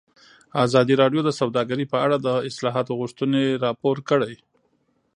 [0.65, 4.33] ازادي راډیو د سوداګري په اړه د اصلاحاتو غوښتنې راپور کړې.